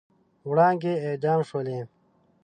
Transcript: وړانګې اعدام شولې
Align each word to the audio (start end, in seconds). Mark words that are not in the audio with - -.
وړانګې 0.49 0.93
اعدام 1.05 1.39
شولې 1.49 1.79